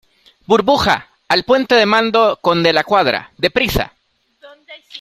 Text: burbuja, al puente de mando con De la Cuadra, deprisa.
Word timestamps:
burbuja, 0.47 1.09
al 1.27 1.43
puente 1.43 1.75
de 1.75 1.85
mando 1.85 2.39
con 2.41 2.63
De 2.63 2.73
la 2.73 2.83
Cuadra, 2.83 3.31
deprisa. 3.37 3.93